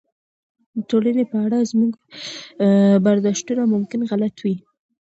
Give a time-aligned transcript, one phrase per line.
[0.75, 1.93] د ټولنې په اړه زموږ
[3.05, 4.55] برداشتونه ممکن غلط وي.